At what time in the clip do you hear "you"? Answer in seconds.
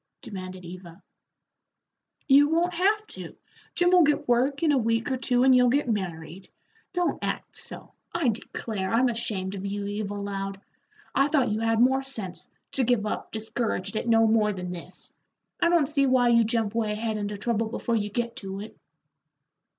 2.27-2.49, 9.67-9.85, 11.49-11.59, 16.29-16.45, 17.95-18.09